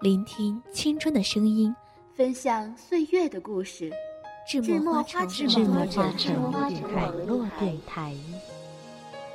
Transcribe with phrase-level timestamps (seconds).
[0.00, 1.74] 聆听青春的声音，
[2.14, 3.92] 分享岁月的故事。
[4.48, 5.46] 智墨花城。
[6.94, 8.14] 网络电台，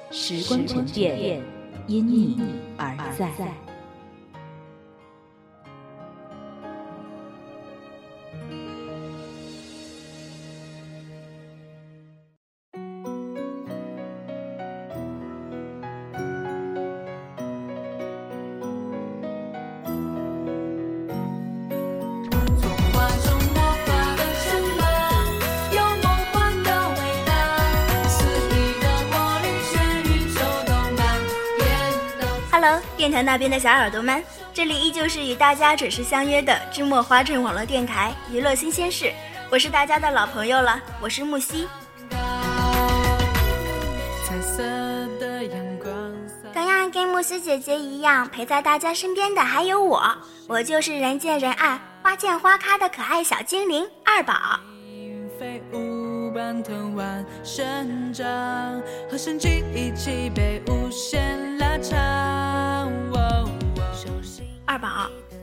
[0.09, 1.39] 时光沉淀，
[1.85, 2.39] 因你
[2.77, 3.31] 而在。
[32.95, 39.11] 电台那边的小耳朵们，这里依旧是与大家准时相约的芝墨花镇网络电台娱乐新鲜事，
[39.51, 41.67] 我是大家的老朋友了，我是木西。
[46.53, 50.01] 同样跟木西姐姐一样陪在大家身边的还有我，
[50.47, 54.33] 我就是人见人爱、花见花开的可爱小精灵二宝。
[61.77, 62.34] 二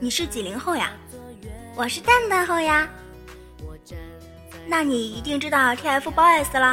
[0.03, 0.91] 你是几零后呀？
[1.77, 2.89] 我是蛋蛋后呀。
[4.67, 6.67] 那你一定知道 TFBOYS 了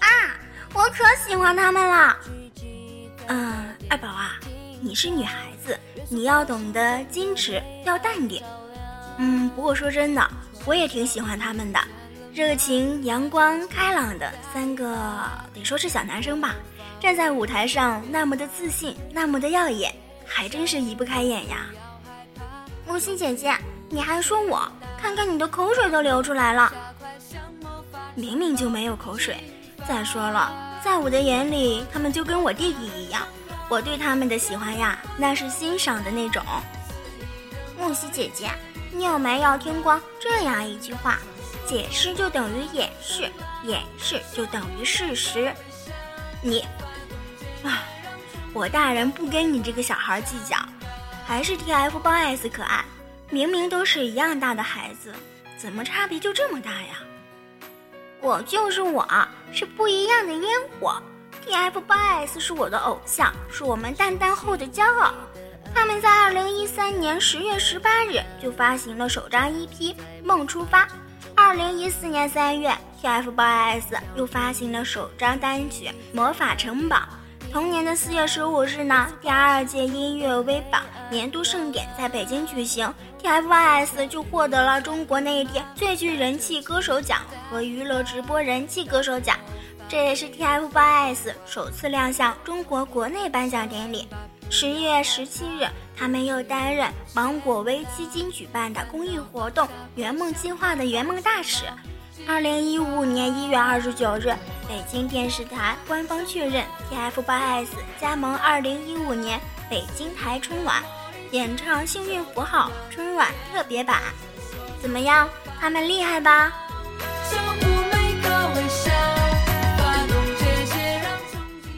[0.00, 0.36] 啊！
[0.74, 2.16] 我可喜欢他们了。
[3.28, 4.32] 嗯，二宝啊，
[4.80, 5.78] 你是女孩子，
[6.08, 6.80] 你要懂得
[7.12, 8.42] 矜持，要淡定。
[9.18, 10.30] 嗯，不过说真的，
[10.64, 11.78] 我也挺喜欢他们的，
[12.34, 16.56] 热情、阳光、开朗的三个，得说是小男生吧。
[16.98, 19.94] 站在舞台上那么的自信，那么的耀眼。
[20.32, 21.66] 还真是移不开眼呀，
[22.90, 23.56] 木心姐姐，
[23.88, 24.68] 你还说我？
[25.00, 26.72] 看看你的口水都流出来了，
[28.16, 29.36] 明明就没有口水。
[29.86, 33.22] 再说了，在我的眼里，他们就跟我弟弟一样，
[33.68, 36.42] 我对他们的喜欢呀，那是欣赏的那种。
[37.78, 38.50] 木西姐姐，
[38.90, 41.16] 你有没有听过这样一句话？
[41.64, 43.30] 解释就等于掩饰，
[43.62, 45.54] 掩饰就等于事实。
[46.42, 46.62] 你，
[47.62, 47.84] 啊。
[48.52, 50.56] 我大人不跟你这个小孩计较，
[51.30, 52.84] 还是 TFBOYS 可爱。
[53.30, 55.14] 明明都是一样大的孩子，
[55.56, 56.98] 怎么差别就这么大呀？
[58.20, 59.06] 我就是我，
[59.52, 60.42] 是不一样的烟
[60.80, 61.00] 火。
[61.46, 65.14] TFBOYS 是我的偶像，是我们蛋蛋后的骄傲。
[65.72, 70.84] 他们在二零一三年十月十八日就发行了首张 EP《梦出发》，
[71.36, 76.96] 二零一四年三月，TFBOYS 又发行了首张单曲《魔法城堡》。
[77.52, 89.36] 同年的四月十五日呢，第二届音乐微榜年度盛典在北京举行，TFBOYS 就获得了中国内地最具人气歌手奖和娱乐直播人气歌手奖，
[89.88, 94.06] 这也是 TFBOYS 首次亮相中国国内颁奖典礼。
[94.50, 95.66] 十月十七日，
[95.96, 101.64] 他们又担任芒果微基金举办的公益活动“圆梦计划”的圆梦大使。
[102.28, 104.34] 二零一五年一月二十九日，
[104.68, 107.68] 北京电视台官方确认 TFBOYS
[108.00, 109.40] 加盟二零一五年
[109.70, 110.82] 北京台春晚，
[111.32, 114.02] 演唱《幸运符号》春晚特别版。
[114.82, 115.28] 怎么样，
[115.60, 116.52] 他们厉害吧？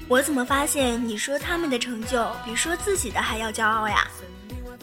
[0.08, 4.06] 我怎么发现你说他们的成就比说自己的还要骄傲呀？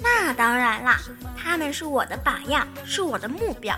[0.01, 0.99] 那当然啦，
[1.37, 3.75] 他们是我的榜样，是我的目标。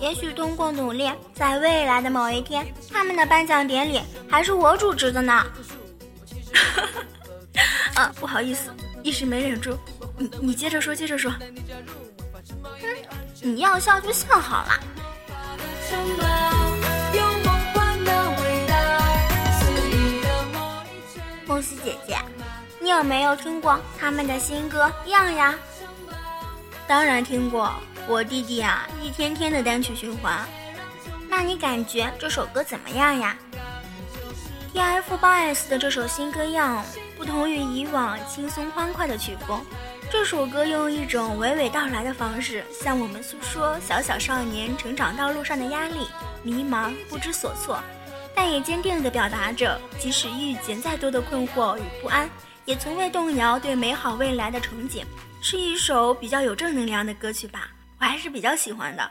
[0.00, 5.46] 也许通过努力，在未来的某一天，他们的颁奖典礼还是我主持的呢。
[7.94, 8.70] 啊， 不好意思，
[9.02, 9.78] 一时没忍住。
[10.20, 11.30] 你你接着说，接着说。
[11.30, 11.40] 哼，
[13.40, 14.78] 你要笑就笑好了。
[21.46, 22.18] 梦溪姐姐，
[22.78, 25.54] 你有没有听过他们的新歌《样》呀？
[26.86, 27.72] 当然听过。
[28.06, 30.46] 我弟弟啊，一天天的单曲循环。
[31.30, 33.34] 那你感觉这首歌怎么样呀
[34.74, 36.84] ？TFBOYS 的这首新歌样
[37.16, 39.64] 不同于以往轻松欢快的曲风，
[40.12, 46.08] 这首歌用一种娓娓道来的方式向我们诉说小小少年成长道路上的压力、
[46.42, 47.80] 迷茫、不知所措，
[48.34, 52.28] 但也坚定地表达着，即使遇见再多的困惑与不安。
[52.64, 55.04] 也从未动摇对美好未来的憧憬，
[55.40, 57.70] 是一首比较有正能量的歌曲吧，
[58.00, 59.10] 我还是比较喜欢的。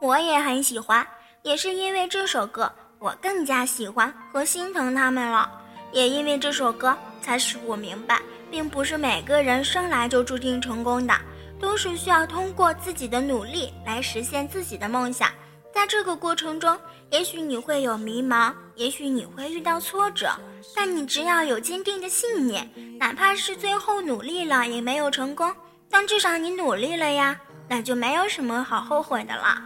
[0.00, 1.06] 我也很喜欢，
[1.42, 5.50] 也是因为这首歌，我更加喜欢和心疼他们了。
[5.92, 11.14] 也因为这首歌，才使我明白，并不是每个人生来就注定成功的，
[11.60, 15.30] 都是需要通过自己的努力来实现自己的梦想。
[15.72, 16.76] 在这个过程中，
[17.10, 20.30] 也许你会有迷茫，也许你会遇到挫折，
[20.74, 22.68] 但你只要有坚定的信念，
[22.98, 25.54] 哪怕是最后努力了也没有成功，
[25.88, 29.62] 但至少你努力了呀，那就没有什么好后悔的了。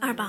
[0.00, 0.26] 二宝，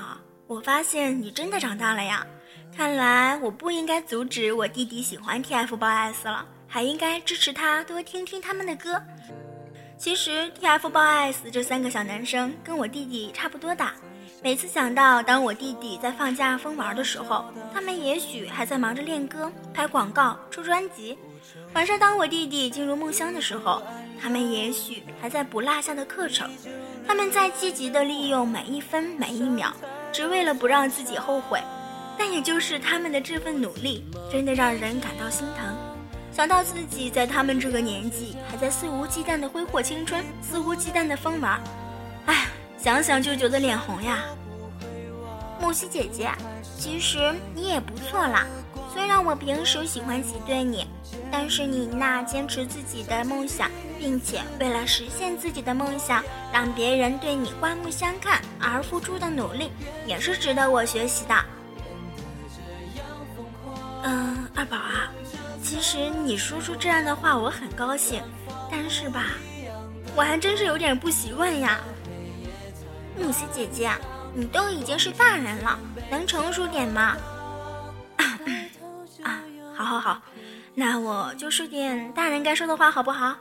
[0.48, 2.26] 我发现你真的长大了呀，
[2.74, 9.02] 看来我不应该阻止我弟弟喜欢 TFBOYS 了，还应该支持他多听听他们的歌。
[9.98, 13.94] 其实 TFBOYS 这三个小男生跟我弟弟差不多大。
[14.44, 21.18] 每次想到当我弟弟在放假疯玩的时候，他们也许还在忙着练歌、拍广告、出专辑；
[21.74, 23.82] 晚上当我弟弟进入梦乡的时候，
[24.22, 26.52] 他们也许还在补落下的课程。
[27.08, 29.72] 他们在积极地利用每一分每一秒，
[30.12, 31.60] 只为了不让自己后悔。
[32.18, 35.75] 但也就是他们的这份努力，真的让人感到心疼。
[36.36, 41.62] 想到自己在他们这个年纪，还在肆无忌惮的挥霍青春，肆无忌惮的疯玩，
[42.26, 42.48] 唉。
[42.78, 44.26] 想想就觉得脸红呀，
[45.60, 46.30] 木西姐姐，
[46.78, 48.46] 其实你也不错啦。
[48.94, 50.86] 虽然我平时喜欢挤兑你，
[51.32, 56.24] 但是你那坚持自己的梦想，并且为了实现自己的梦想，
[56.54, 59.72] 让别人对你刮目相看而付出的努力，
[60.06, 61.36] 也是值得我学习的。
[64.04, 64.45] 嗯，
[65.76, 68.24] 其实你说出这样的话，我很高兴，
[68.72, 69.34] 但是吧，
[70.16, 71.82] 我还真是有点不习惯呀。
[73.20, 73.92] 木西姐姐，
[74.34, 75.78] 你都已经是大人了，
[76.10, 77.18] 能成熟点吗？
[79.22, 79.44] 啊，
[79.76, 80.22] 好好好，
[80.74, 83.36] 那我就说点大人该说的话，好不好？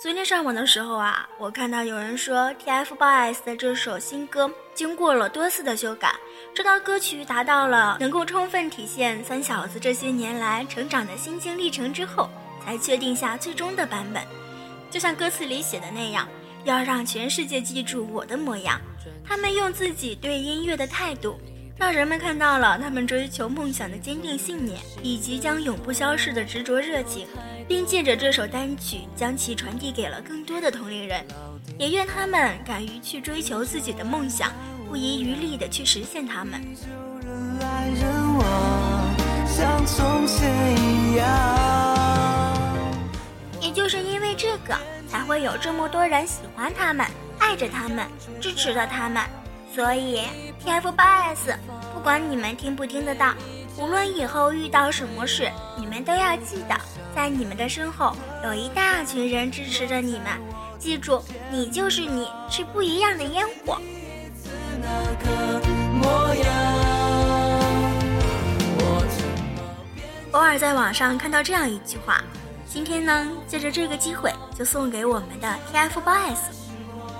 [0.00, 6.14] 昨天上网的时候啊，我看到有人说 TFBOYS 的这首新歌经过了多次的修改，
[6.54, 12.30] 直到歌曲达到了能够充分体现三小子这些年来成长的心经历程之后，
[12.64, 14.22] 才确定下最终的版本。
[14.88, 16.28] 就像歌词里写的那样。
[16.64, 18.80] 要让全世界记住我的模样，
[19.24, 21.40] 他们用自己对音乐的态度，
[21.78, 27.28] 让人们看到了他们追求梦想的坚定信念，以及将永不消逝的执着热情，
[27.68, 31.24] 并借着这首单曲将其传递给了更多的同龄人。
[31.78, 34.52] 也愿他们敢于去追求自己的梦想，
[34.88, 36.60] 不遗余力的去实现他们。
[43.60, 44.76] 也就是因为这个。
[45.08, 47.06] 才会有这么多人喜欢他们，
[47.38, 48.06] 爱着他们，
[48.42, 49.22] 支持着他们。
[49.74, 50.22] 所以
[50.64, 51.56] ，TFBOYS，
[51.94, 53.34] 不管你们听不听得到，
[53.76, 56.76] 无论以后遇到什么事，你们都要记得，
[57.14, 60.26] 在你们的身后有一大群人支持着你们。
[60.78, 63.80] 记住，你就是你，是不一样的烟火。
[70.32, 72.22] 偶尔在网上看到这样一句话。
[72.70, 76.38] 今天呢，借着这个机会，就送给我们的 TFBOYS。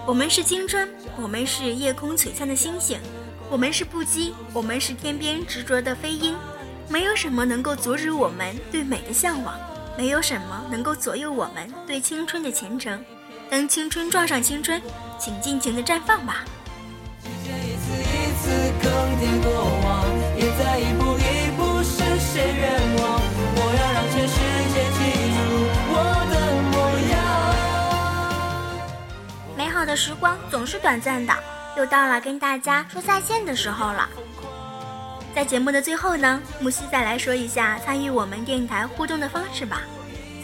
[0.07, 0.89] 我们是青春，
[1.21, 3.01] 我们是夜空璀璨的星星，
[3.51, 6.37] 我们是不羁，我们是天边执着的飞鹰。
[6.89, 9.59] 没有什么能够阻止我们对美的向往，
[9.97, 13.05] 没有什么能够左右我们对青春的虔诚。
[13.51, 14.81] 当青春撞上青春，
[15.19, 16.45] 请尽情的绽放吧。
[17.21, 19.51] 时间一次一次更迭过
[29.89, 31.35] 的时光总是短暂的，
[31.75, 34.07] 又到了跟大家说再见的时候了。
[35.35, 39.81] 在节目的最后呢，木西再来说一下参与我们电台互动的方式吧。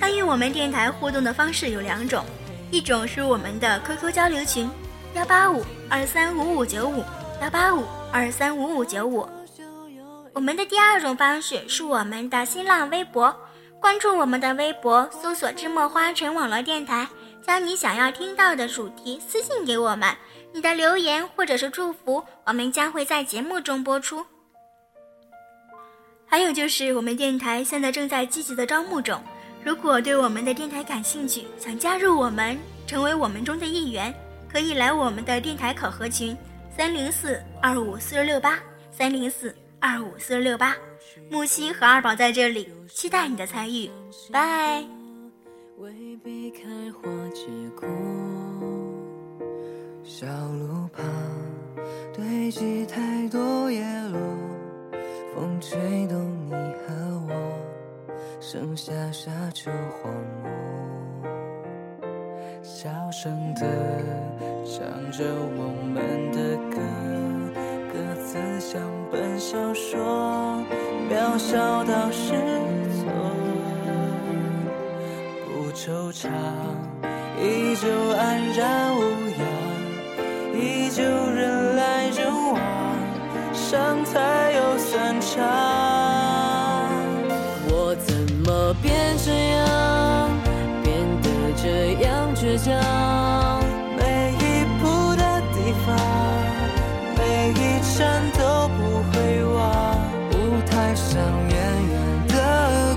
[0.01, 2.25] 参与我们电台互动的方式有两种，
[2.71, 4.71] 一种是我们的 QQ 交流群
[5.13, 7.05] 幺八五二三五五九五
[7.43, 9.29] 幺八五二三五五九五。
[10.33, 13.37] 我们的第二种方式是我们的新浪微博，
[13.79, 17.07] 关注我们的微博，搜索“芝墨花城网络电台”。
[17.47, 20.15] 将你想要听到的主题私信给我们，
[20.53, 24.25] 你的留言或者是祝福，我们将会在节目中播出。
[26.27, 29.23] 还有就是，我们电台现在正在积极的招募中，
[29.63, 34.13] 如果对我们的电台感兴趣，想加入我们，成为我们中的一员，
[34.51, 36.37] 可以来我们的电台考核群：
[36.77, 38.59] 三零四二五四六六八
[38.91, 40.75] 三零四二五四六八。
[41.31, 43.89] 木西和二宝在这里，期待你的参与，
[44.33, 45.04] 拜。
[45.79, 45.91] 未
[46.23, 47.47] 必开花结
[47.79, 47.89] 果，
[50.05, 51.05] 小路旁
[52.15, 54.21] 堆积太多叶落，
[55.35, 56.17] 风吹动
[56.47, 56.95] 你和
[57.29, 57.35] 我。
[58.41, 60.13] 剩下沙丘荒
[60.43, 61.29] 漠，
[62.63, 63.67] 小声的
[64.65, 65.25] 唱着
[65.57, 66.79] 我们的歌，
[67.93, 70.63] 歌词像本小说，
[71.11, 72.33] 渺小到失
[76.25, 76.31] 惆怅，
[77.39, 79.01] 依旧安然无
[79.37, 79.45] 恙，
[80.55, 82.59] 依旧人来人往，
[83.53, 85.31] 伤才有散场。
[87.69, 88.15] 我怎
[88.47, 90.31] 么变这样，
[90.83, 91.29] 变得
[91.63, 92.73] 这样倔强。
[93.99, 95.95] 每一步的地方，
[97.19, 97.63] 每一
[97.99, 98.41] 站都
[98.79, 98.81] 不
[99.13, 99.13] 会
[99.45, 99.55] 忘。
[100.33, 100.35] 舞
[100.71, 101.13] 台上
[101.51, 101.53] 远
[101.91, 101.93] 远
[102.29, 102.35] 的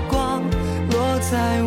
[0.08, 0.42] 光，
[0.90, 0.96] 落
[1.30, 1.62] 在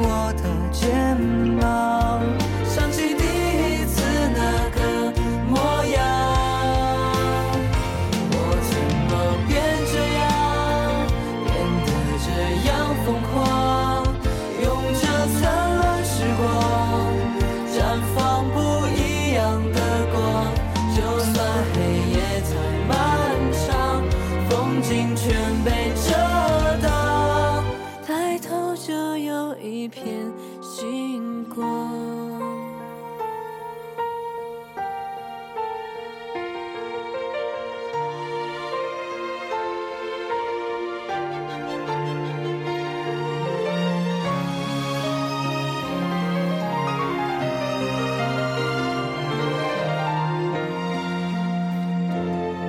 [24.92, 26.12] 心全被遮
[26.86, 27.64] 挡
[28.06, 30.04] 抬头就有一片
[30.62, 31.90] 星光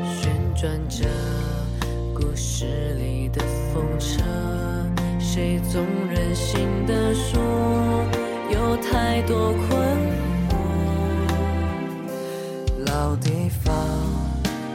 [0.04, 1.41] 旋转着
[2.22, 3.42] 故事里的
[3.74, 4.22] 风车，
[5.18, 7.42] 谁总任性的说，
[8.48, 9.66] 有太多困
[10.48, 10.54] 惑。
[12.86, 13.74] 老地方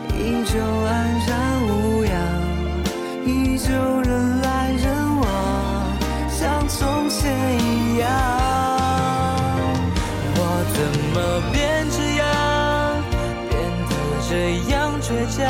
[0.09, 2.11] 依旧安然无恙，
[3.25, 5.25] 依旧人来人往，
[6.29, 7.31] 像从前
[7.63, 8.09] 一样。
[10.35, 10.39] 我
[10.75, 10.77] 怎
[11.13, 11.15] 么
[11.53, 11.55] 变
[11.95, 12.27] 这样，
[13.49, 13.55] 变
[13.87, 13.91] 得
[14.29, 14.31] 这
[14.69, 14.75] 样？
[14.99, 15.47] 倔强，